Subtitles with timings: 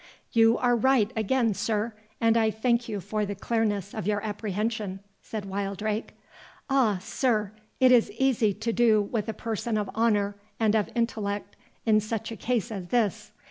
[0.31, 5.01] "You are right again, sir; and I thank you for the clearness of your apprehension,"
[5.21, 10.89] said Wildrake.—"Ah, sir, it is easy to do with a person of honour and of
[10.95, 13.31] intellect in such a case as this.